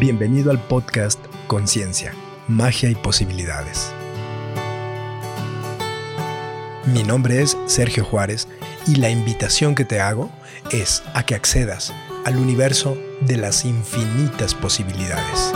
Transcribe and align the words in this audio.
Bienvenido 0.00 0.50
al 0.50 0.58
podcast 0.60 1.24
Conciencia, 1.46 2.14
Magia 2.48 2.90
y 2.90 2.96
Posibilidades. 2.96 3.92
Mi 6.92 7.04
nombre 7.04 7.40
es 7.40 7.56
Sergio 7.66 8.04
Juárez 8.04 8.48
y 8.88 8.96
la 8.96 9.08
invitación 9.10 9.76
que 9.76 9.84
te 9.84 10.00
hago 10.00 10.32
es 10.72 11.04
a 11.14 11.24
que 11.24 11.36
accedas 11.36 11.94
al 12.24 12.38
universo 12.38 12.98
de 13.20 13.36
las 13.36 13.64
infinitas 13.64 14.52
posibilidades. 14.56 15.52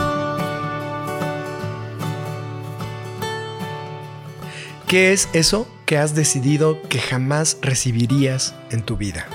¿Qué 4.87 5.11
es 5.11 5.27
eso 5.33 5.67
que 5.85 5.97
has 5.97 6.15
decidido 6.15 6.81
que 6.83 6.99
jamás 6.99 7.57
recibirías 7.61 8.55
en 8.71 8.83
tu 8.83 8.95
vida? 8.95 9.27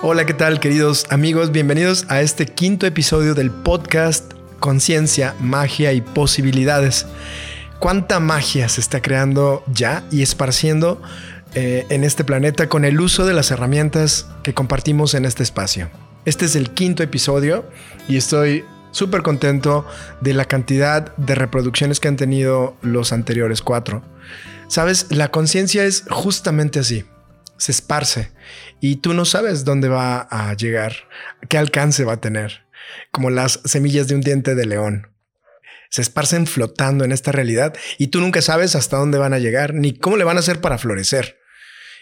Hola, 0.00 0.26
¿qué 0.26 0.32
tal 0.32 0.60
queridos 0.60 1.06
amigos? 1.10 1.50
Bienvenidos 1.50 2.06
a 2.08 2.20
este 2.20 2.46
quinto 2.46 2.86
episodio 2.86 3.34
del 3.34 3.50
podcast 3.50 4.32
Conciencia, 4.60 5.34
Magia 5.40 5.92
y 5.92 6.02
Posibilidades. 6.02 7.04
¿Cuánta 7.80 8.20
magia 8.20 8.68
se 8.68 8.80
está 8.80 9.02
creando 9.02 9.64
ya 9.66 10.04
y 10.12 10.22
esparciendo 10.22 11.02
eh, 11.54 11.84
en 11.88 12.04
este 12.04 12.22
planeta 12.22 12.68
con 12.68 12.84
el 12.84 13.00
uso 13.00 13.26
de 13.26 13.34
las 13.34 13.50
herramientas 13.50 14.28
que 14.44 14.54
compartimos 14.54 15.14
en 15.14 15.24
este 15.24 15.42
espacio? 15.42 15.90
Este 16.24 16.44
es 16.44 16.54
el 16.54 16.70
quinto 16.70 17.02
episodio 17.02 17.68
y 18.06 18.18
estoy 18.18 18.64
súper 18.92 19.22
contento 19.22 19.84
de 20.20 20.32
la 20.32 20.44
cantidad 20.44 21.16
de 21.16 21.34
reproducciones 21.34 21.98
que 21.98 22.06
han 22.06 22.16
tenido 22.16 22.76
los 22.82 23.12
anteriores 23.12 23.62
cuatro. 23.62 24.04
Sabes, 24.68 25.08
la 25.10 25.32
conciencia 25.32 25.84
es 25.84 26.04
justamente 26.08 26.78
así 26.78 27.04
se 27.58 27.72
esparce 27.72 28.32
y 28.80 28.96
tú 28.96 29.12
no 29.12 29.24
sabes 29.24 29.64
dónde 29.64 29.88
va 29.88 30.20
a 30.30 30.54
llegar, 30.54 30.94
qué 31.48 31.58
alcance 31.58 32.04
va 32.04 32.14
a 32.14 32.20
tener, 32.20 32.66
como 33.10 33.30
las 33.30 33.60
semillas 33.64 34.08
de 34.08 34.14
un 34.14 34.20
diente 34.22 34.54
de 34.54 34.66
león. 34.66 35.12
Se 35.90 36.02
esparcen 36.02 36.46
flotando 36.46 37.04
en 37.04 37.12
esta 37.12 37.32
realidad 37.32 37.76
y 37.98 38.08
tú 38.08 38.20
nunca 38.20 38.42
sabes 38.42 38.74
hasta 38.74 38.96
dónde 38.96 39.18
van 39.18 39.34
a 39.34 39.38
llegar 39.38 39.74
ni 39.74 39.98
cómo 39.98 40.16
le 40.16 40.24
van 40.24 40.36
a 40.36 40.40
hacer 40.40 40.60
para 40.60 40.78
florecer. 40.78 41.38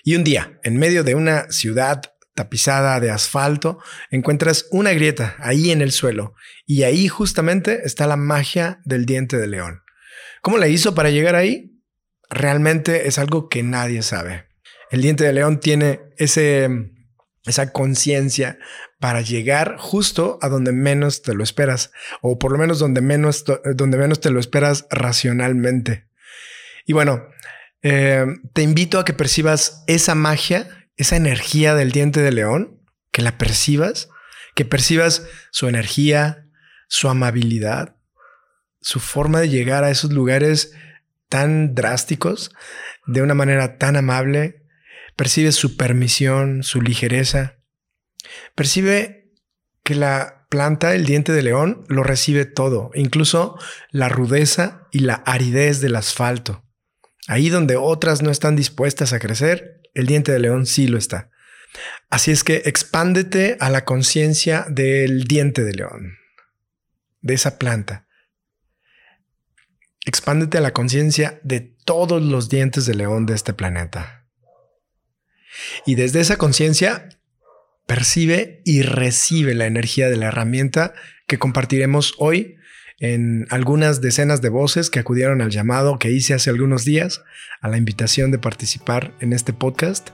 Y 0.05 0.15
un 0.15 0.25
día, 0.25 0.59
en 0.63 0.77
medio 0.77 1.05
de 1.05 1.15
una 1.15 1.51
ciudad 1.51 2.03
tapizada 2.35 3.01
de 3.01 3.11
asfalto, 3.11 3.79
encuentras 4.11 4.67
una 4.71 4.93
grieta 4.93 5.37
ahí 5.39 5.71
en 5.71 5.81
el 5.81 5.93
suelo 5.93 6.35
y 6.67 6.83
ahí 6.83 7.09
justamente 7.09 7.81
está 7.85 8.07
la 8.07 8.17
magia 8.17 8.81
del 8.85 9.07
diente 9.07 9.39
de 9.39 9.47
león. 9.47 9.83
¿Cómo 10.43 10.59
la 10.59 10.69
hizo 10.69 10.95
para 10.95 11.11
llegar 11.11 11.35
ahí? 11.35 11.81
Realmente 12.29 13.09
es 13.09 13.19
algo 13.19 13.49
que 13.49 13.63
nadie 13.63 14.03
sabe 14.03 14.47
el 14.91 15.03
diente 15.03 15.25
de 15.25 15.33
león 15.33 15.61
tiene 15.61 16.01
ese, 16.17 16.69
esa 17.45 17.73
conciencia 17.73 18.59
para 18.99 19.21
llegar 19.21 19.77
justo 19.79 20.39
a 20.43 20.49
donde 20.49 20.73
menos 20.73 21.23
te 21.23 21.35
lo 21.35 21.45
esperas, 21.45 21.93
o 22.23 22.39
por 22.39 22.53
lo 22.53 22.59
menos 22.59 22.79
donde 22.79 23.01
menos, 23.01 23.45
donde 23.75 23.99
menos 23.99 24.21
te 24.21 24.31
lo 24.31 24.41
esperas 24.41 24.87
racionalmente. 24.91 26.09
Y 26.87 26.93
bueno, 26.93 27.27
eh, 27.83 28.27
te 28.53 28.63
invito 28.63 28.99
a 28.99 29.05
que 29.05 29.13
percibas 29.13 29.85
esa 29.87 30.15
magia, 30.15 30.89
esa 30.97 31.17
energía 31.17 31.75
del 31.75 31.93
diente 31.93 32.21
de 32.21 32.33
león, 32.33 32.81
que 33.11 33.23
la 33.23 33.39
percibas, 33.39 34.09
que 34.55 34.65
percibas 34.65 35.27
su 35.51 35.69
energía, 35.69 36.47
su 36.89 37.09
amabilidad, 37.09 37.97
su 38.81 39.01
forma 39.01 39.41
de 39.41 39.49
llegar 39.49 39.85
a 39.85 39.91
esos 39.91 40.13
lugares 40.13 40.73
tan 41.29 41.75
drásticos 41.75 42.53
de 43.07 43.23
una 43.23 43.35
manera 43.35 43.79
tan 43.79 43.97
amable, 43.97 44.66
percibe 45.17 45.53
su 45.53 45.77
permisión, 45.77 46.63
su 46.63 46.83
ligereza, 46.83 47.57
percibe 48.55 49.33
que 49.83 49.95
la 49.95 50.47
planta, 50.49 50.95
el 50.95 51.07
diente 51.07 51.33
de 51.33 51.43
león, 51.43 51.85
lo 51.89 52.03
recibe 52.03 52.45
todo, 52.45 52.91
incluso 52.95 53.59
la 53.91 54.09
rudeza 54.09 54.87
y 54.93 55.01
la 55.01 55.15
aridez 55.15 55.81
del 55.81 55.97
asfalto. 55.97 56.65
Ahí 57.27 57.49
donde 57.49 57.77
otras 57.77 58.23
no 58.23 58.31
están 58.31 58.55
dispuestas 58.55 59.13
a 59.13 59.19
crecer, 59.19 59.81
el 59.95 60.07
diente 60.07 60.33
de 60.33 60.39
león 60.39 60.67
sí 60.67 60.87
lo 60.87 60.99
está. 60.99 61.31
Así 62.09 62.31
es 62.31 62.45
que 62.45 62.63
expándete 62.67 63.57
a 63.61 63.71
la 63.71 63.85
conciencia 63.85 64.67
del 64.69 65.25
diente 65.25 65.65
de 65.65 65.73
león, 65.73 66.17
de 67.21 67.35
esa 67.35 67.59
planta. 67.59 68.07
Expándete 70.05 70.59
a 70.59 70.61
la 70.61 70.73
conciencia 70.73 71.41
de 71.43 71.61
todos 71.61 72.23
los 72.23 72.49
dientes 72.49 72.87
de 72.87 72.95
león 72.95 73.27
de 73.27 73.35
este 73.35 73.53
planeta. 73.53 74.16
Y 75.85 75.95
desde 75.95 76.21
esa 76.21 76.37
conciencia 76.37 77.09
percibe 77.87 78.63
y 78.65 78.83
recibe 78.83 79.55
la 79.55 79.67
energía 79.67 80.09
de 80.09 80.17
la 80.17 80.27
herramienta 80.27 80.95
que 81.27 81.39
compartiremos 81.39 82.15
hoy 82.19 82.57
en 82.99 83.47
algunas 83.51 84.01
decenas 84.01 84.41
de 84.41 84.49
voces 84.49 84.91
que 84.91 84.99
acudieron 84.99 85.43
al 85.43 85.51
llamado 85.51 85.99
que 85.99 86.11
hice 86.11 86.35
hace 86.35 86.51
algunos 86.51 86.85
días, 86.85 87.23
a 87.61 87.69
la 87.69 87.77
invitación 87.77 88.31
de 88.31 88.39
participar 88.39 89.13
en 89.21 89.33
este 89.33 89.53
podcast, 89.53 90.11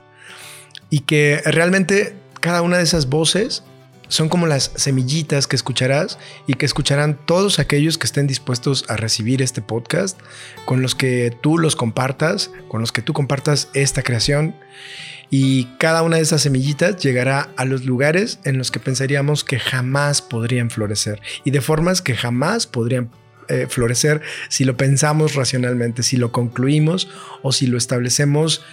y 0.89 1.01
que 1.01 1.41
realmente 1.45 2.13
cada 2.41 2.61
una 2.61 2.77
de 2.77 2.83
esas 2.83 3.07
voces 3.07 3.63
son 4.07 4.29
como 4.29 4.47
las 4.47 4.71
semillitas 4.75 5.47
que 5.47 5.55
escucharás 5.55 6.19
y 6.47 6.53
que 6.53 6.65
escucharán 6.65 7.17
todos 7.25 7.59
aquellos 7.59 7.97
que 7.97 8.05
estén 8.05 8.27
dispuestos 8.27 8.85
a 8.89 8.95
recibir 8.95 9.41
este 9.41 9.61
podcast, 9.61 10.19
con 10.65 10.81
los 10.81 10.95
que 10.95 11.35
tú 11.41 11.57
los 11.57 11.75
compartas, 11.75 12.51
con 12.67 12.81
los 12.81 12.91
que 12.91 13.01
tú 13.01 13.13
compartas 13.13 13.69
esta 13.73 14.03
creación. 14.03 14.55
Y 15.29 15.65
cada 15.79 16.03
una 16.03 16.17
de 16.17 16.23
esas 16.23 16.41
semillitas 16.41 17.01
llegará 17.01 17.49
a 17.57 17.65
los 17.65 17.85
lugares 17.85 18.39
en 18.43 18.57
los 18.57 18.69
que 18.69 18.79
pensaríamos 18.79 19.43
que 19.43 19.57
jamás 19.57 20.21
podrían 20.21 20.69
florecer 20.69 21.21
y 21.43 21.49
de 21.49 21.61
formas 21.61 22.03
que 22.03 22.15
jamás 22.15 22.67
podrían 22.67 23.09
eh, 23.49 23.67
florecer 23.67 24.21
si 24.47 24.63
lo 24.63 24.77
pensamos 24.77 25.35
racionalmente, 25.35 26.03
si 26.03 26.17
lo 26.17 26.31
concluimos 26.31 27.09
o 27.41 27.51
si 27.51 27.67
lo 27.67 27.77
establecemos 27.77 28.63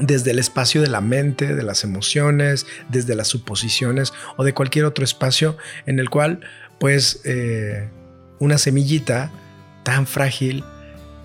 desde 0.00 0.32
el 0.32 0.38
espacio 0.38 0.82
de 0.82 0.88
la 0.88 1.00
mente, 1.00 1.54
de 1.54 1.62
las 1.62 1.84
emociones, 1.84 2.66
desde 2.88 3.14
las 3.14 3.28
suposiciones 3.28 4.12
o 4.36 4.44
de 4.44 4.54
cualquier 4.54 4.86
otro 4.86 5.04
espacio 5.04 5.56
en 5.86 5.98
el 5.98 6.10
cual 6.10 6.40
pues 6.78 7.20
eh, 7.24 7.88
una 8.38 8.58
semillita 8.58 9.30
tan 9.82 10.06
frágil, 10.06 10.64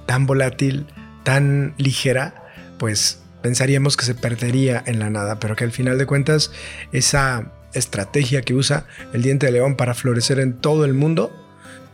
tan 0.05 0.25
volátil, 0.25 0.85
tan 1.23 1.73
ligera, 1.77 2.35
pues 2.77 3.21
pensaríamos 3.41 3.95
que 3.95 4.05
se 4.05 4.15
perdería 4.15 4.83
en 4.85 4.99
la 4.99 5.09
nada, 5.09 5.39
pero 5.39 5.55
que 5.55 5.63
al 5.63 5.71
final 5.71 5.97
de 5.97 6.05
cuentas 6.05 6.51
esa 6.91 7.51
estrategia 7.73 8.41
que 8.41 8.53
usa 8.53 8.85
el 9.13 9.21
diente 9.21 9.45
de 9.45 9.53
león 9.53 9.75
para 9.75 9.93
florecer 9.93 10.39
en 10.39 10.53
todo 10.53 10.85
el 10.85 10.93
mundo 10.93 11.31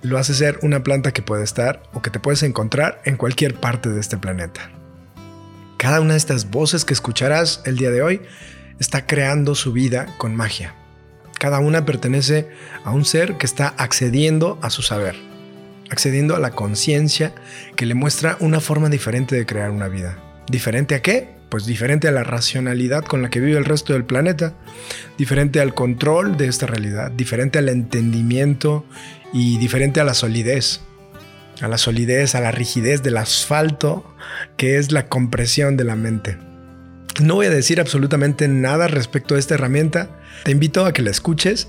lo 0.01 0.17
hace 0.17 0.33
ser 0.33 0.57
una 0.63 0.83
planta 0.83 1.11
que 1.11 1.21
puede 1.21 1.43
estar 1.43 1.83
o 1.93 2.01
que 2.01 2.09
te 2.09 2.19
puedes 2.19 2.41
encontrar 2.43 3.01
en 3.05 3.17
cualquier 3.17 3.55
parte 3.55 3.89
de 3.89 3.99
este 3.99 4.17
planeta. 4.17 4.80
Cada 5.81 5.99
una 5.99 6.13
de 6.13 6.19
estas 6.19 6.51
voces 6.51 6.85
que 6.85 6.93
escucharás 6.93 7.63
el 7.65 7.75
día 7.75 7.89
de 7.89 8.03
hoy 8.03 8.21
está 8.79 9.07
creando 9.07 9.55
su 9.55 9.73
vida 9.73 10.13
con 10.19 10.35
magia. 10.35 10.75
Cada 11.39 11.57
una 11.57 11.87
pertenece 11.87 12.49
a 12.83 12.91
un 12.91 13.03
ser 13.03 13.39
que 13.39 13.47
está 13.47 13.73
accediendo 13.79 14.59
a 14.61 14.69
su 14.69 14.83
saber, 14.83 15.15
accediendo 15.89 16.35
a 16.35 16.39
la 16.39 16.51
conciencia 16.51 17.33
que 17.75 17.87
le 17.87 17.95
muestra 17.95 18.37
una 18.41 18.59
forma 18.59 18.89
diferente 18.89 19.35
de 19.35 19.47
crear 19.47 19.71
una 19.71 19.87
vida. 19.87 20.19
¿Diferente 20.47 20.93
a 20.93 21.01
qué? 21.01 21.41
pues 21.49 21.65
diferente 21.65 22.07
a 22.07 22.11
la 22.11 22.23
racionalidad 22.23 23.03
con 23.03 23.21
la 23.21 23.29
que 23.29 23.41
vive 23.41 23.57
el 23.57 23.65
resto 23.65 23.91
del 23.91 24.05
planeta, 24.05 24.53
diferente 25.17 25.59
al 25.59 25.73
control 25.73 26.37
de 26.37 26.47
esta 26.47 26.65
realidad, 26.65 27.11
diferente 27.11 27.59
al 27.59 27.67
entendimiento 27.67 28.85
y 29.33 29.57
diferente 29.57 29.99
a 29.99 30.05
la 30.05 30.13
solidez, 30.13 30.79
a 31.61 31.67
la 31.67 31.77
solidez, 31.77 32.35
a 32.35 32.41
la 32.41 32.51
rigidez 32.51 33.03
del 33.03 33.17
asfalto, 33.17 34.15
que 34.57 34.77
es 34.77 34.91
la 34.91 35.07
compresión 35.07 35.77
de 35.77 35.83
la 35.83 35.95
mente. 35.95 36.37
No 37.21 37.35
voy 37.35 37.47
a 37.47 37.51
decir 37.51 37.79
absolutamente 37.79 38.47
nada 38.47 38.87
respecto 38.87 39.35
a 39.35 39.39
esta 39.39 39.55
herramienta, 39.55 40.09
te 40.43 40.51
invito 40.51 40.85
a 40.85 40.93
que 40.93 41.01
la 41.01 41.11
escuches, 41.11 41.67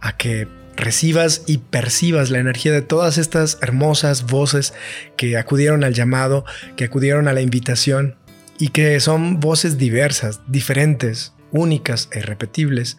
a 0.00 0.16
que 0.16 0.46
recibas 0.76 1.42
y 1.46 1.58
percibas 1.58 2.30
la 2.30 2.38
energía 2.38 2.72
de 2.72 2.82
todas 2.82 3.18
estas 3.18 3.58
hermosas 3.62 4.26
voces 4.26 4.74
que 5.16 5.36
acudieron 5.36 5.84
al 5.84 5.94
llamado, 5.94 6.44
que 6.76 6.84
acudieron 6.84 7.28
a 7.28 7.32
la 7.32 7.40
invitación 7.40 8.16
y 8.58 8.68
que 8.68 8.98
son 9.00 9.40
voces 9.40 9.78
diversas, 9.78 10.40
diferentes, 10.46 11.32
únicas 11.50 12.08
e 12.12 12.18
irrepetibles. 12.18 12.98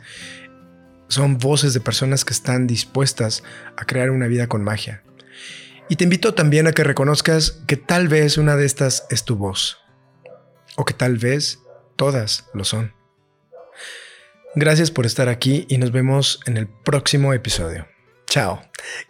Son 1.08 1.38
voces 1.38 1.74
de 1.74 1.82
personas 1.82 2.26
que 2.26 2.34
están 2.34 2.66
dispuestas 2.68 3.44
a 3.78 3.86
crear 3.86 4.10
una 4.10 4.28
vida 4.28 4.48
con 4.48 4.64
magia. 4.64 5.05
Y 5.88 5.98
te 5.98 6.04
invito 6.04 6.34
también 6.34 6.66
a 6.68 6.72
que 6.72 6.84
reconozcas 6.84 7.62
que 7.68 7.78
tal 7.78 8.08
vez 8.08 8.38
una 8.38 8.56
de 8.56 8.66
estas 8.66 9.06
es 9.12 9.24
tu 9.24 9.36
voz, 9.36 9.78
o 10.76 10.84
que 10.84 10.94
tal 10.94 11.18
vez 11.18 11.60
todas 11.96 12.46
lo 12.54 12.64
son. 12.64 12.94
Gracias 14.56 14.90
por 14.90 15.06
estar 15.06 15.30
aquí 15.30 15.66
y 15.70 15.78
nos 15.78 15.92
vemos 15.92 16.40
en 16.46 16.58
el 16.58 16.68
próximo 16.68 17.34
episodio. 17.34 17.88
Chao. 18.26 18.62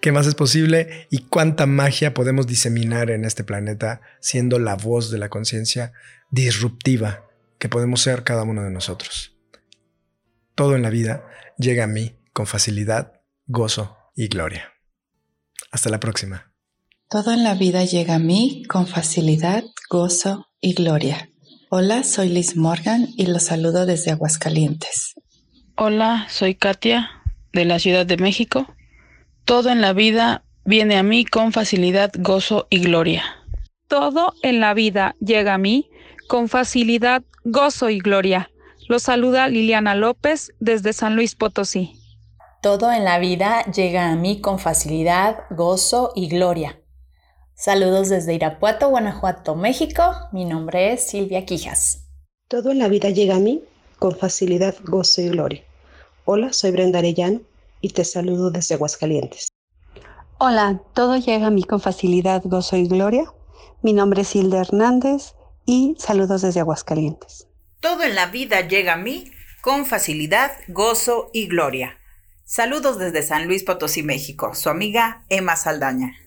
¿Qué 0.02 0.12
más 0.12 0.28
es 0.28 0.36
posible 0.36 1.08
y 1.10 1.26
cuánta 1.26 1.66
magia 1.66 2.14
podemos 2.14 2.48
diseminar 2.48 3.10
en 3.10 3.26
este 3.26 3.44
planeta 3.44 4.02
siendo 4.20 4.60
la 4.60 4.76
voz 4.76 5.12
de 5.12 5.18
la 5.18 5.30
conciencia 5.30 5.94
disruptiva 6.30 7.26
que 7.58 7.70
podemos 7.70 8.02
ser 8.02 8.24
cada 8.24 8.44
uno 8.44 8.64
de 8.64 8.72
nosotros? 8.72 9.38
Todo 10.56 10.76
en 10.76 10.82
la 10.82 10.90
vida 10.90 11.26
llega 11.58 11.86
a 11.86 11.88
mí 11.88 12.20
con 12.34 12.48
facilidad, 12.48 13.22
gozo 13.46 13.98
y 14.16 14.28
gloria. 14.28 14.74
Hasta 15.72 15.90
la 15.90 16.00
próxima. 16.00 16.55
Todo 17.08 17.32
en 17.34 17.44
la 17.44 17.54
vida 17.54 17.86
llega 17.86 18.16
a 18.16 18.20
mí 18.20 18.64
con 18.68 18.88
facilidad, 18.88 19.64
gozo 19.92 20.48
y 20.60 20.74
gloria. 20.74 21.30
Hola, 21.70 22.02
soy 22.04 22.30
Liz 22.30 22.58
Morgan 22.58 23.10
y 23.16 23.28
los 23.28 23.44
saludo 23.44 23.86
desde 23.86 24.10
Aguascalientes. 24.10 25.14
Hola, 25.78 26.26
soy 26.30 26.56
Katia 26.56 27.12
de 27.54 27.66
la 27.66 27.78
Ciudad 27.78 28.08
de 28.08 28.18
México. 28.18 28.66
Todo 29.46 29.70
en 29.70 29.82
la 29.82 29.94
vida 29.94 30.46
viene 30.66 30.98
a 30.98 31.04
mí 31.04 31.26
con 31.26 31.52
facilidad, 31.52 32.12
gozo 32.18 32.66
y 32.72 32.80
gloria. 32.80 33.24
Todo 33.88 34.34
en 34.42 34.60
la 34.60 34.74
vida 34.74 35.16
llega 35.20 35.54
a 35.54 35.60
mí 35.60 35.88
con 36.28 36.50
facilidad, 36.50 37.22
gozo 37.44 37.92
y 37.92 38.00
gloria. 38.00 38.50
Los 38.90 39.04
saluda 39.04 39.48
Liliana 39.48 39.94
López 39.94 40.54
desde 40.60 40.92
San 40.92 41.16
Luis 41.16 41.36
Potosí. 41.36 41.94
Todo 42.64 42.92
en 42.92 43.06
la 43.06 43.20
vida 43.20 43.64
llega 43.66 44.10
a 44.10 44.16
mí 44.16 44.42
con 44.42 44.58
facilidad, 44.58 45.38
gozo 45.52 46.12
y 46.16 46.30
gloria. 46.30 46.82
Saludos 47.58 48.10
desde 48.10 48.34
Irapuato, 48.34 48.90
Guanajuato, 48.90 49.56
México. 49.56 50.04
Mi 50.34 50.44
nombre 50.44 50.92
es 50.92 51.08
Silvia 51.08 51.46
Quijas. 51.46 52.04
Todo 52.50 52.72
en 52.72 52.80
la 52.80 52.90
vida 52.90 53.12
llega 53.12 53.38
a 53.38 53.40
mí 53.40 53.64
con 53.98 54.14
facilidad, 54.14 54.76
gozo 54.84 55.22
y 55.22 55.30
gloria. 55.30 55.64
Hola, 56.26 56.52
soy 56.52 56.72
Brenda 56.72 57.00
Arellano 57.00 57.40
y 57.80 57.92
te 57.92 58.04
saludo 58.04 58.52
desde 58.52 58.76
Aguascalientes. 58.76 59.48
Hola, 60.38 60.82
todo 60.94 61.16
llega 61.16 61.48
a 61.48 61.50
mí 61.50 61.64
con 61.64 61.80
facilidad, 61.80 62.42
gozo 62.44 62.76
y 62.76 62.90
gloria. 62.90 63.32
Mi 63.82 63.94
nombre 63.94 64.24
es 64.24 64.36
Hilda 64.36 64.60
Hernández 64.60 65.36
y 65.66 65.96
saludos 65.98 66.42
desde 66.42 66.60
Aguascalientes. 66.60 67.48
Todo 67.80 68.04
en 68.04 68.16
la 68.16 68.26
vida 68.26 68.68
llega 68.68 68.94
a 68.94 68.98
mí 68.98 69.32
con 69.62 69.86
facilidad, 69.86 70.52
gozo 70.68 71.30
y 71.32 71.48
gloria. 71.48 72.00
Saludos 72.44 73.00
desde 73.00 73.24
San 73.24 73.48
Luis 73.48 73.64
Potosí, 73.64 74.04
México. 74.04 74.54
Su 74.56 74.70
amiga 74.70 75.24
Emma 75.30 75.56
Saldaña. 75.56 76.18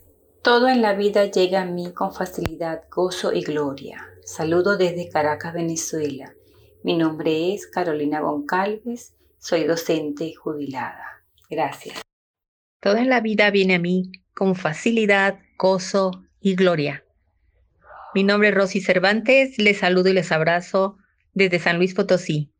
Todo 0.42 0.68
en 0.68 0.82
la 0.82 0.94
vida 0.94 1.26
llega 1.26 1.62
a 1.62 1.66
mí 1.66 1.92
con 1.92 2.12
facilidad, 2.12 2.84
gozo 2.90 3.32
y 3.32 3.42
gloria. 3.42 4.08
Saludo 4.24 4.76
desde 4.76 5.08
Caracas, 5.08 5.52
Venezuela. 5.52 6.32
Mi 6.84 6.96
nombre 6.96 7.54
es 7.54 7.66
Carolina 7.66 8.20
Goncalves, 8.20 9.14
soy 9.38 9.64
docente 9.64 10.32
jubilada. 10.34 11.24
Gracias. 11.50 12.02
Todo 12.80 12.98
en 12.98 13.08
la 13.08 13.20
vida 13.20 13.50
viene 13.50 13.74
a 13.74 13.78
mí 13.80 14.12
con 14.32 14.54
facilidad, 14.54 15.40
gozo 15.58 16.12
y 16.40 16.54
gloria. 16.54 17.04
Mi 18.14 18.22
nombre 18.22 18.50
es 18.50 18.54
Rosy 18.54 18.80
Cervantes, 18.80 19.58
les 19.58 19.78
saludo 19.78 20.08
y 20.08 20.12
les 20.12 20.30
abrazo 20.30 20.98
desde 21.34 21.58
San 21.58 21.78
Luis 21.78 21.94
Potosí. 21.94 22.52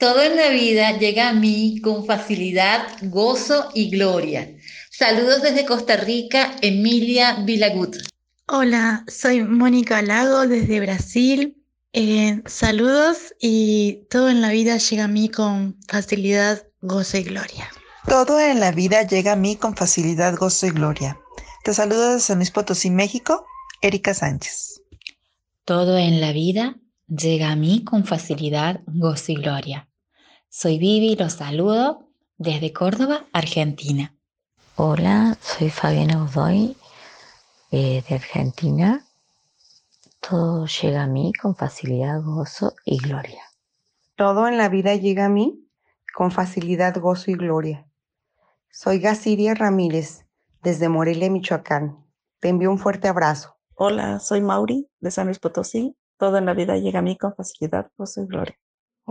Todo 0.00 0.22
en 0.22 0.34
la 0.34 0.48
vida 0.48 0.96
llega 0.96 1.28
a 1.28 1.34
mí 1.34 1.78
con 1.82 2.06
facilidad, 2.06 2.88
gozo 3.02 3.68
y 3.74 3.90
gloria. 3.90 4.50
Saludos 4.90 5.42
desde 5.42 5.66
Costa 5.66 5.98
Rica, 5.98 6.56
Emilia 6.62 7.42
Vilagut. 7.44 7.96
Hola, 8.46 9.04
soy 9.08 9.44
Mónica 9.44 10.00
Lago 10.00 10.46
desde 10.46 10.80
Brasil. 10.80 11.62
Eh, 11.92 12.40
saludos 12.46 13.34
y 13.42 14.06
todo 14.08 14.30
en 14.30 14.40
la 14.40 14.48
vida 14.48 14.78
llega 14.78 15.04
a 15.04 15.08
mí 15.08 15.28
con 15.28 15.76
facilidad, 15.86 16.66
gozo 16.80 17.18
y 17.18 17.24
gloria. 17.24 17.68
Todo 18.08 18.40
en 18.40 18.58
la 18.58 18.72
vida 18.72 19.06
llega 19.06 19.32
a 19.32 19.36
mí 19.36 19.56
con 19.56 19.76
facilidad, 19.76 20.34
gozo 20.34 20.66
y 20.66 20.70
gloria. 20.70 21.18
Te 21.62 21.74
saludo 21.74 22.14
desde 22.14 22.20
San 22.20 22.38
Luis 22.38 22.50
Potosí, 22.50 22.88
México, 22.88 23.44
Erika 23.82 24.14
Sánchez. 24.14 24.80
Todo 25.66 25.98
en 25.98 26.22
la 26.22 26.32
vida 26.32 26.78
llega 27.06 27.50
a 27.50 27.56
mí 27.56 27.84
con 27.84 28.06
facilidad, 28.06 28.80
gozo 28.86 29.32
y 29.32 29.34
gloria. 29.34 29.89
Soy 30.52 30.78
Vivi, 30.78 31.14
los 31.14 31.34
saludo 31.34 32.08
desde 32.36 32.72
Córdoba, 32.72 33.24
Argentina. 33.32 34.16
Hola, 34.74 35.38
soy 35.40 35.70
Fabiana 35.70 36.16
Godoy 36.24 36.76
eh, 37.70 38.02
de 38.08 38.14
Argentina. 38.16 39.06
Todo 40.18 40.66
llega 40.66 41.04
a 41.04 41.06
mí 41.06 41.32
con 41.40 41.54
facilidad, 41.54 42.20
gozo 42.20 42.74
y 42.84 42.98
gloria. 42.98 43.44
Todo 44.16 44.48
en 44.48 44.58
la 44.58 44.68
vida 44.68 44.96
llega 44.96 45.26
a 45.26 45.28
mí 45.28 45.68
con 46.12 46.32
facilidad, 46.32 46.98
gozo 46.98 47.30
y 47.30 47.34
gloria. 47.34 47.86
Soy 48.72 48.98
Gasiria 48.98 49.54
Ramírez 49.54 50.26
desde 50.64 50.88
Morelia, 50.88 51.30
Michoacán. 51.30 52.04
Te 52.40 52.48
envío 52.48 52.72
un 52.72 52.78
fuerte 52.80 53.06
abrazo. 53.06 53.56
Hola, 53.76 54.18
soy 54.18 54.40
Mauri 54.40 54.88
de 54.98 55.12
San 55.12 55.26
Luis 55.26 55.38
Potosí. 55.38 55.96
Todo 56.18 56.38
en 56.38 56.46
la 56.46 56.54
vida 56.54 56.76
llega 56.76 56.98
a 56.98 57.02
mí 57.02 57.16
con 57.16 57.36
facilidad, 57.36 57.92
gozo 57.96 58.22
y 58.22 58.26
gloria. 58.26 58.58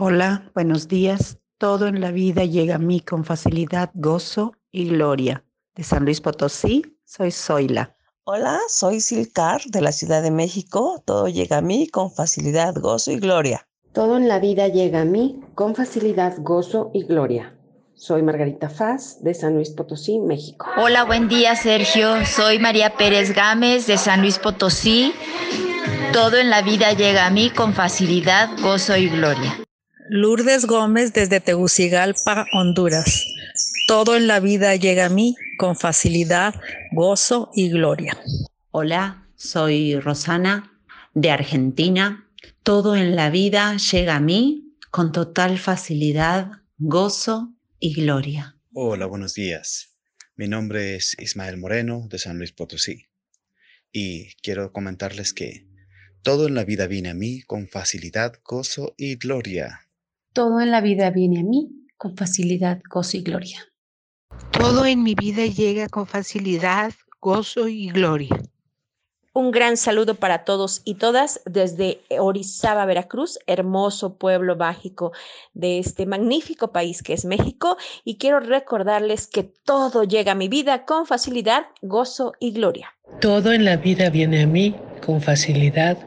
Hola, 0.02 0.50
buenos 0.56 0.88
días. 0.88 1.40
Todo 1.58 1.88
en 1.88 2.00
la 2.00 2.12
vida 2.12 2.46
llega 2.46 2.76
a 2.76 2.78
mí 2.78 3.02
con 3.02 3.26
facilidad, 3.26 3.92
gozo 3.94 4.54
y 4.72 4.88
gloria 4.88 5.44
de 5.76 5.84
San 5.84 6.06
Luis 6.06 6.22
Potosí, 6.22 6.98
soy 7.04 7.32
Zoila. 7.32 7.98
Hola, 8.24 8.60
soy 8.70 9.02
Silcar 9.02 9.62
de 9.66 9.82
la 9.82 9.92
Ciudad 9.92 10.24
de 10.24 10.32
México. 10.32 11.04
Todo 11.06 11.28
llega 11.28 11.58
a 11.58 11.62
mí 11.62 11.90
con 11.90 12.12
facilidad, 12.12 12.76
gozo 12.76 13.12
y 13.12 13.18
gloria. 13.18 13.68
Todo 13.92 14.16
en 14.16 14.30
la 14.30 14.40
vida 14.40 14.70
llega 14.70 15.02
a 15.02 15.06
mí 15.06 15.42
con 15.54 15.76
facilidad, 15.76 16.36
gozo 16.38 16.92
y 16.94 17.04
gloria. 17.04 17.54
Soy 17.94 18.24
Margarita 18.24 18.70
Faz 18.70 19.22
de 19.22 19.34
San 19.34 19.56
Luis 19.56 19.72
Potosí, 19.72 20.20
México. 20.20 20.66
Hola, 20.78 21.04
buen 21.04 21.28
día 21.28 21.58
Sergio. 21.58 22.26
Soy 22.26 22.58
María 22.58 22.96
Pérez 22.96 23.36
Gámez 23.36 23.86
de 23.86 23.98
San 23.98 24.22
Luis 24.22 24.40
Potosí. 24.40 25.12
Todo 26.14 26.38
en 26.38 26.50
la 26.50 26.62
vida 26.62 26.94
llega 26.94 27.26
a 27.26 27.30
mí 27.30 27.50
con 27.50 27.74
facilidad, 27.74 28.50
gozo 28.62 28.96
y 28.96 29.10
gloria. 29.10 29.60
Lourdes 30.12 30.66
Gómez 30.66 31.14
desde 31.14 31.40
Tegucigalpa, 31.40 32.48
Honduras. 32.54 33.28
Todo 33.86 34.16
en 34.16 34.26
la 34.26 34.40
vida 34.40 34.76
llega 34.76 35.06
a 35.06 35.10
mí 35.10 35.36
con 35.60 35.76
facilidad, 35.76 36.56
gozo 36.92 37.52
y 37.54 37.70
gloria. 37.70 38.18
Hola, 38.72 39.28
soy 39.36 40.00
Rosana 40.00 40.82
de 41.14 41.30
Argentina. 41.30 42.28
Todo 42.64 42.96
en 42.96 43.16
la 43.16 43.30
vida 43.30 43.78
llega 43.78 44.16
a 44.16 44.20
mí 44.20 44.74
con 44.90 45.12
total 45.12 45.60
facilidad, 45.60 46.54
gozo 46.80 47.54
y 47.80 47.94
gloria. 47.94 48.58
Hola, 48.74 49.06
buenos 49.06 49.36
días. 49.36 49.96
Mi 50.36 50.48
nombre 50.48 50.96
es 50.96 51.16
Ismael 51.20 51.58
Moreno 51.58 52.08
de 52.10 52.18
San 52.18 52.40
Luis 52.40 52.52
Potosí 52.52 53.06
y 53.92 54.34
quiero 54.42 54.74
comentarles 54.74 55.34
que 55.34 55.68
todo 56.24 56.48
en 56.48 56.56
la 56.56 56.66
vida 56.66 56.88
viene 56.88 57.10
a 57.10 57.14
mí 57.14 57.44
con 57.44 57.68
facilidad, 57.68 58.34
gozo 58.44 58.96
y 58.98 59.16
gloria. 59.16 59.86
Todo 60.34 60.62
en 60.62 60.72
la 60.72 60.82
vida 60.82 61.10
viene 61.10 61.40
a 61.40 61.44
mí 61.44 61.70
con 61.98 62.16
facilidad, 62.16 62.82
gozo 62.90 63.18
y 63.18 63.22
gloria. 63.22 63.60
Todo 64.52 64.86
en 64.86 65.04
mi 65.04 65.16
vida 65.16 65.46
llega 65.46 65.90
con 65.90 66.06
facilidad, 66.06 66.94
gozo 67.20 67.68
y 67.68 67.90
gloria. 67.90 68.40
Un 69.34 69.52
gran 69.52 69.78
saludo 69.78 70.16
para 70.16 70.44
todos 70.44 70.82
y 70.86 70.96
todas 70.96 71.42
desde 71.46 72.00
Orizaba, 72.20 72.86
Veracruz, 72.86 73.40
hermoso 73.48 74.18
pueblo 74.18 74.56
mágico 74.56 75.12
de 75.54 75.80
este 75.80 76.06
magnífico 76.06 76.72
país 76.72 77.04
que 77.04 77.14
es 77.14 77.26
México. 77.26 77.78
Y 78.04 78.18
quiero 78.18 78.40
recordarles 78.40 79.28
que 79.28 79.44
todo 79.44 80.04
llega 80.04 80.34
a 80.34 80.36
mi 80.36 80.48
vida 80.48 80.86
con 80.86 81.06
facilidad, 81.06 81.68
gozo 81.82 82.34
y 82.40 82.52
gloria. 82.52 82.96
Todo 83.22 83.54
en 83.54 83.66
la 83.66 83.78
vida 83.78 84.10
viene 84.10 84.44
a 84.44 84.48
mí 84.48 84.76
con 85.06 85.22
facilidad, 85.22 85.98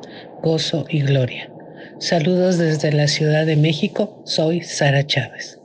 gozo 0.42 0.84
y 0.88 1.02
gloria. 1.02 1.51
Saludos 1.98 2.58
desde 2.58 2.92
la 2.92 3.06
Ciudad 3.06 3.46
de 3.46 3.56
México, 3.56 4.22
soy 4.26 4.62
Sara 4.62 5.06
Chávez. 5.06 5.58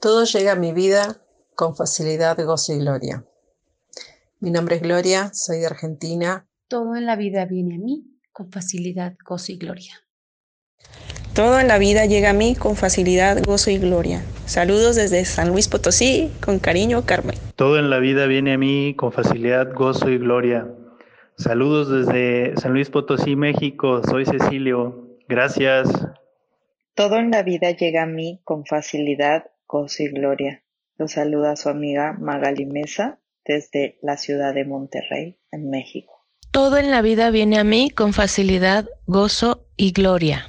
Todo 0.00 0.24
llega 0.24 0.52
a 0.52 0.56
mi 0.56 0.72
vida 0.72 1.22
con 1.54 1.76
facilidad, 1.76 2.36
gozo 2.44 2.72
y 2.72 2.78
gloria. 2.78 3.24
Mi 4.40 4.50
nombre 4.50 4.76
es 4.76 4.82
Gloria, 4.82 5.30
soy 5.32 5.60
de 5.60 5.66
Argentina. 5.66 6.46
Todo 6.68 6.96
en 6.96 7.06
la 7.06 7.16
vida 7.16 7.46
viene 7.46 7.76
a 7.76 7.78
mí 7.78 8.04
con 8.32 8.50
facilidad, 8.50 9.14
gozo 9.24 9.52
y 9.52 9.56
gloria. 9.56 9.94
Todo 11.34 11.58
en 11.58 11.66
la 11.66 11.78
vida 11.78 12.04
llega 12.04 12.30
a 12.30 12.34
mí 12.34 12.54
con 12.54 12.76
facilidad, 12.76 13.42
gozo 13.42 13.70
y 13.70 13.78
gloria. 13.78 14.22
Saludos 14.46 14.96
desde 14.96 15.24
San 15.24 15.48
Luis 15.48 15.68
Potosí, 15.68 16.30
con 16.44 16.58
cariño, 16.58 17.06
Carmen. 17.06 17.36
Todo 17.56 17.78
en 17.78 17.90
la 17.90 17.98
vida 17.98 18.26
viene 18.26 18.52
a 18.52 18.58
mí 18.58 18.94
con 18.96 19.12
facilidad, 19.12 19.72
gozo 19.72 20.10
y 20.10 20.18
gloria. 20.18 20.68
Saludos 21.36 21.88
desde 21.88 22.54
San 22.60 22.72
Luis 22.72 22.90
Potosí, 22.90 23.34
México. 23.34 24.02
Soy 24.08 24.26
Cecilio. 24.26 25.03
Gracias. 25.28 25.88
Todo 26.94 27.16
en 27.16 27.30
la 27.30 27.42
vida 27.42 27.70
llega 27.70 28.02
a 28.02 28.06
mí 28.06 28.40
con 28.44 28.64
facilidad, 28.64 29.50
gozo 29.66 30.02
y 30.02 30.08
gloria. 30.08 30.62
Lo 30.96 31.08
saluda 31.08 31.56
su 31.56 31.68
amiga 31.68 32.16
Magali 32.20 32.66
Mesa 32.66 33.18
desde 33.44 33.98
la 34.02 34.16
ciudad 34.16 34.54
de 34.54 34.64
Monterrey, 34.64 35.38
en 35.50 35.70
México. 35.70 36.24
Todo 36.50 36.76
en 36.76 36.90
la 36.90 37.02
vida 37.02 37.30
viene 37.30 37.58
a 37.58 37.64
mí 37.64 37.90
con 37.90 38.12
facilidad, 38.12 38.88
gozo 39.06 39.66
y 39.76 39.92
gloria. 39.92 40.46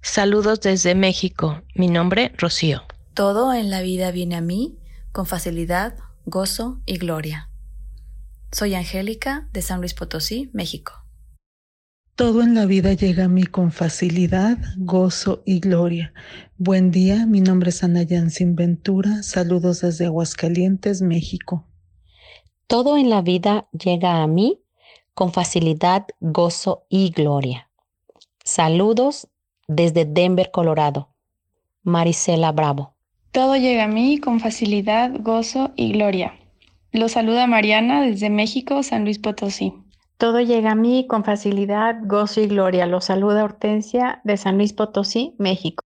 Saludos 0.00 0.60
desde 0.60 0.94
México. 0.94 1.62
Mi 1.74 1.88
nombre, 1.88 2.32
Rocío. 2.38 2.82
Todo 3.12 3.52
en 3.52 3.70
la 3.70 3.82
vida 3.82 4.10
viene 4.10 4.36
a 4.36 4.40
mí 4.40 4.78
con 5.12 5.26
facilidad, 5.26 5.96
gozo 6.24 6.80
y 6.86 6.98
gloria. 6.98 7.50
Soy 8.52 8.74
Angélica 8.74 9.48
de 9.52 9.62
San 9.62 9.80
Luis 9.80 9.94
Potosí, 9.94 10.50
México. 10.52 11.03
Todo 12.16 12.42
en 12.42 12.54
la 12.54 12.64
vida 12.64 12.92
llega 12.92 13.24
a 13.24 13.28
mí 13.28 13.42
con 13.42 13.72
facilidad, 13.72 14.56
gozo 14.76 15.42
y 15.44 15.58
gloria. 15.58 16.12
Buen 16.58 16.92
día, 16.92 17.26
mi 17.26 17.40
nombre 17.40 17.70
es 17.70 17.82
Ana 17.82 18.04
Sin 18.30 18.54
Ventura. 18.54 19.24
Saludos 19.24 19.80
desde 19.80 20.06
Aguascalientes, 20.06 21.02
México. 21.02 21.66
Todo 22.68 22.98
en 22.98 23.10
la 23.10 23.20
vida 23.20 23.66
llega 23.72 24.22
a 24.22 24.28
mí 24.28 24.60
con 25.14 25.32
facilidad, 25.32 26.06
gozo 26.20 26.86
y 26.88 27.10
gloria. 27.10 27.68
Saludos 28.44 29.26
desde 29.66 30.04
Denver, 30.04 30.52
Colorado. 30.52 31.08
Marisela 31.82 32.52
Bravo. 32.52 32.94
Todo 33.32 33.56
llega 33.56 33.84
a 33.84 33.88
mí 33.88 34.18
con 34.18 34.38
facilidad, 34.38 35.10
gozo 35.18 35.72
y 35.74 35.90
gloria. 35.90 36.34
Lo 36.92 37.08
saluda 37.08 37.48
Mariana 37.48 38.02
desde 38.02 38.30
México, 38.30 38.84
San 38.84 39.02
Luis 39.02 39.18
Potosí. 39.18 39.74
Todo 40.16 40.40
llega 40.40 40.72
a 40.72 40.74
mí 40.76 41.06
con 41.08 41.24
facilidad, 41.24 41.96
gozo 42.04 42.40
y 42.40 42.46
gloria. 42.46 42.86
Lo 42.86 43.00
saluda 43.00 43.44
Hortensia 43.44 44.20
de 44.24 44.36
San 44.36 44.56
Luis 44.56 44.72
Potosí, 44.72 45.34
México. 45.38 45.82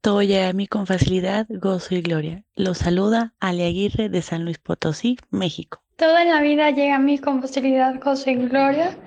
Todo 0.00 0.22
llega 0.22 0.48
a 0.48 0.52
mí 0.52 0.66
con 0.66 0.86
facilidad, 0.86 1.46
gozo 1.48 1.94
y 1.94 2.02
gloria. 2.02 2.44
Lo 2.54 2.74
saluda 2.74 3.34
Ale 3.40 3.64
Aguirre 3.64 4.08
de 4.08 4.22
San 4.22 4.44
Luis 4.44 4.58
Potosí, 4.58 5.16
México. 5.30 5.80
Todo 5.96 6.18
en 6.18 6.28
la 6.28 6.40
vida 6.40 6.70
llega 6.70 6.96
a 6.96 6.98
mí 6.98 7.18
con 7.18 7.40
facilidad, 7.40 8.00
gozo 8.00 8.30
y 8.30 8.34
gloria. 8.34 8.98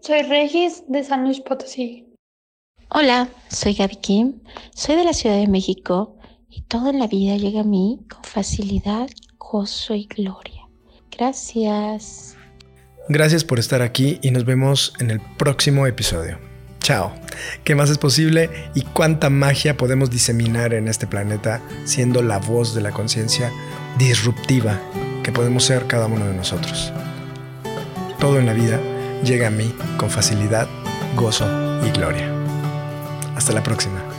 Soy 0.00 0.22
Regis 0.22 0.84
de 0.88 1.02
San 1.02 1.24
Luis 1.24 1.40
Potosí. 1.40 2.06
Hola, 2.90 3.28
soy 3.48 3.74
Gaby 3.74 3.96
Kim, 3.96 4.40
soy 4.72 4.94
de 4.94 5.04
la 5.04 5.12
Ciudad 5.12 5.36
de 5.36 5.48
México 5.48 6.16
y 6.48 6.62
todo 6.62 6.90
en 6.90 7.00
la 7.00 7.08
vida 7.08 7.36
llega 7.36 7.62
a 7.62 7.64
mí 7.64 7.98
con 8.08 8.22
facilidad, 8.22 9.08
gozo 9.38 9.94
y 9.94 10.06
gloria. 10.06 10.62
Gracias. 11.10 12.35
Gracias 13.08 13.44
por 13.44 13.60
estar 13.60 13.82
aquí 13.82 14.18
y 14.20 14.32
nos 14.32 14.44
vemos 14.44 14.92
en 14.98 15.10
el 15.10 15.20
próximo 15.20 15.86
episodio. 15.86 16.38
Chao. 16.80 17.14
¿Qué 17.62 17.74
más 17.74 17.90
es 17.90 17.98
posible 17.98 18.50
y 18.74 18.82
cuánta 18.82 19.30
magia 19.30 19.76
podemos 19.76 20.10
diseminar 20.10 20.74
en 20.74 20.88
este 20.88 21.06
planeta 21.06 21.60
siendo 21.84 22.22
la 22.22 22.38
voz 22.38 22.74
de 22.74 22.80
la 22.80 22.90
conciencia 22.90 23.52
disruptiva 23.98 24.80
que 25.22 25.32
podemos 25.32 25.64
ser 25.64 25.86
cada 25.86 26.06
uno 26.06 26.26
de 26.26 26.34
nosotros? 26.34 26.92
Todo 28.18 28.38
en 28.38 28.46
la 28.46 28.54
vida 28.54 28.80
llega 29.24 29.48
a 29.48 29.50
mí 29.50 29.72
con 29.98 30.10
facilidad, 30.10 30.68
gozo 31.14 31.46
y 31.86 31.90
gloria. 31.90 32.28
Hasta 33.36 33.52
la 33.52 33.62
próxima. 33.62 34.15